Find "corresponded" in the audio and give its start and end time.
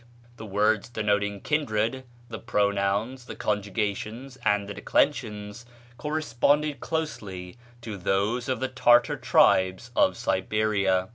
5.97-6.79